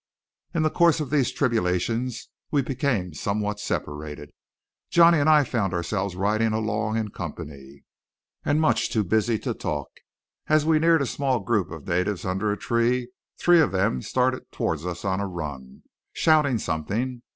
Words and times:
In 0.55 0.63
the 0.63 0.71
course 0.71 0.99
of 0.99 1.11
these 1.11 1.31
tribulations 1.31 2.29
we 2.49 2.63
became 2.63 3.13
somewhat 3.13 3.59
separated. 3.59 4.31
Johnny 4.89 5.19
and 5.19 5.29
I 5.29 5.43
found 5.43 5.75
ourselves 5.75 6.15
riding 6.15 6.53
along 6.53 6.97
in 6.97 7.09
company, 7.11 7.83
and 8.43 8.59
much 8.59 8.89
too 8.89 9.03
busy 9.03 9.37
to 9.37 9.53
talk. 9.53 9.89
As 10.47 10.65
we 10.65 10.79
neared 10.79 11.03
a 11.03 11.05
small 11.05 11.39
group 11.39 11.69
of 11.69 11.87
natives 11.87 12.25
under 12.25 12.51
a 12.51 12.57
tree, 12.57 13.09
three 13.37 13.61
of 13.61 13.71
them 13.73 14.01
started 14.01 14.51
toward 14.51 14.81
us 14.83 15.05
on 15.05 15.19
a 15.19 15.27
run, 15.27 15.83
shouting 16.15 16.57
something. 16.57 17.21